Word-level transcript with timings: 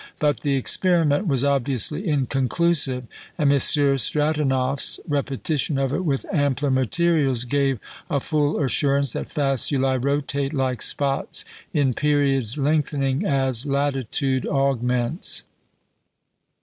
But 0.17 0.39
the 0.39 0.55
experiment 0.55 1.27
was 1.27 1.43
obviously 1.43 2.07
inconclusive; 2.07 3.03
and 3.37 3.51
M. 3.53 3.59
Stratonoff's 3.59 4.99
repetition 5.07 5.77
of 5.77 5.93
it 5.93 6.03
with 6.03 6.25
ampler 6.33 6.71
materials 6.71 7.45
gave 7.45 7.77
a 8.09 8.19
full 8.19 8.59
assurance 8.63 9.13
that 9.13 9.27
faculæ 9.27 10.03
rotate 10.03 10.53
like 10.53 10.81
spots 10.81 11.45
in 11.71 11.93
periods 11.93 12.57
lengthening 12.57 13.27
as 13.27 13.67
latitude 13.67 14.47
augments. 14.47 15.43